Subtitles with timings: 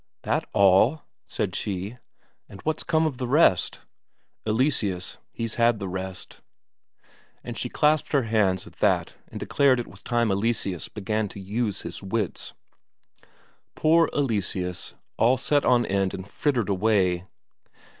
[0.23, 1.99] "That's all?" said she.
[2.49, 3.81] "And what's come of the rest?"
[4.47, 6.41] "Eleseus, he's had the rest."
[7.43, 11.39] And she clasped her hands at that and declared it was time Eleseus began to
[11.39, 12.55] use his wits.
[13.75, 17.27] Poor Eleseus, all set on end and frittered away.